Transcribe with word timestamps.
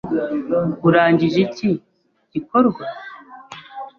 Urangije 0.87 1.37
iki 1.45 1.69
gikorwa? 2.31 2.83